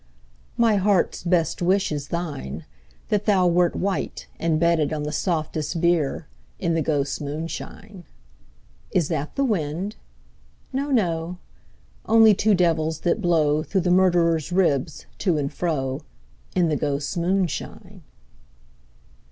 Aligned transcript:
My 0.57 0.77
heart's 0.77 1.23
best 1.23 1.61
wish 1.61 1.91
is 1.91 2.07
thine,— 2.07 2.65
That 3.09 3.25
thou 3.27 3.45
wert 3.45 3.75
white, 3.75 4.25
and 4.39 4.59
bedded 4.59 4.91
On 4.91 5.03
the 5.03 5.11
softest 5.11 5.79
bier. 5.79 6.25
In 6.57 6.73
the 6.73 6.81
ghosts* 6.81 7.21
moonshine. 7.21 8.05
Is 8.89 9.09
that 9.09 9.35
the 9.35 9.43
wind? 9.43 9.97
No, 10.73 10.89
no; 10.89 11.37
Only 12.07 12.33
two 12.33 12.55
devils, 12.55 13.01
that 13.01 13.21
blow 13.21 13.61
Through 13.61 13.81
the 13.81 13.91
murderer's 13.91 14.51
ribs 14.51 15.05
to 15.19 15.37
and 15.37 15.53
fro. 15.53 16.01
In 16.55 16.67
the 16.69 16.75
ghosts' 16.75 17.15
moonshine. 17.15 18.01